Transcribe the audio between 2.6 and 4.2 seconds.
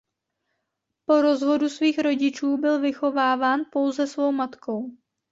vychováván pouze